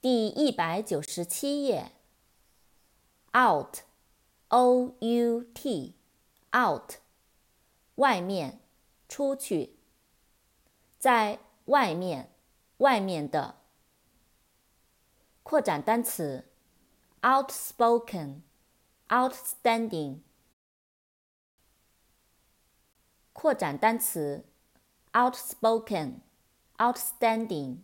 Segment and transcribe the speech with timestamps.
[0.00, 1.92] 第一百九十七页。
[3.36, 6.94] out，o u t，out，
[7.96, 8.60] 外面，
[9.08, 9.76] 出去，
[10.98, 12.32] 在外面，
[12.78, 13.56] 外面的。
[15.42, 16.46] 扩展单词
[17.20, 20.20] ，outspoken，outstanding。
[23.34, 24.46] 扩展单词
[25.12, 27.80] ，outspoken，outstanding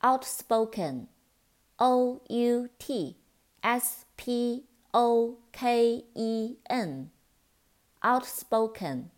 [0.00, 3.16] ，outspoken，outstanding，outspoken，o u t
[3.60, 9.10] s p o k e n，outspoken，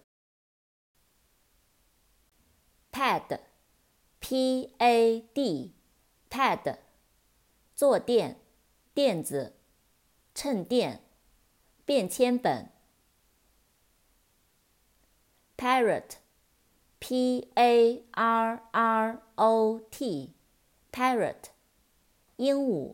[2.91, 6.77] pad，p a d，pad，
[7.75, 8.39] 坐垫、
[8.93, 9.55] 垫子、
[10.35, 11.01] 衬垫、
[11.85, 12.69] 便签本。
[15.57, 16.17] parrot,
[16.99, 20.35] p a r r o t,
[20.91, 21.52] parrot,
[22.43, 22.93] 鹦鹉。